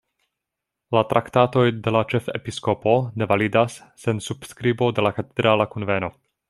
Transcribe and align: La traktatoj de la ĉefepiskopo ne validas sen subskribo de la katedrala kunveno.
La 0.97 1.03
traktatoj 1.11 1.65
de 1.87 1.93
la 1.97 2.01
ĉefepiskopo 2.13 2.97
ne 3.23 3.29
validas 3.35 3.79
sen 4.07 4.27
subskribo 4.31 4.93
de 5.01 5.09
la 5.09 5.17
katedrala 5.21 5.73
kunveno. 5.77 6.15